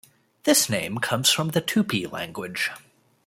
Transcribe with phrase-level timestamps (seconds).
[0.45, 2.71] This name comes from the Tupi language.